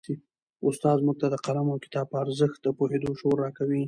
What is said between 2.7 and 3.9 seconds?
پوهېدو شعور راکوي.